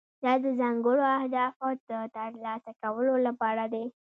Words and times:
دا 0.23 0.33
د 0.43 0.45
ځانګړو 0.59 1.03
اهدافو 1.17 1.67
د 1.89 1.91
ترلاسه 2.15 2.71
کولو 2.81 3.15
لپاره 3.27 3.63
دی. 3.73 3.85